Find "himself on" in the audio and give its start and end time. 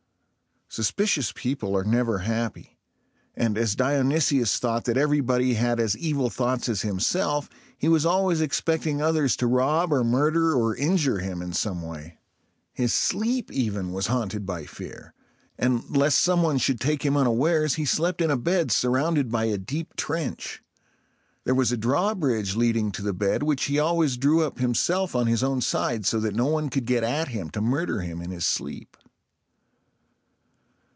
24.59-25.27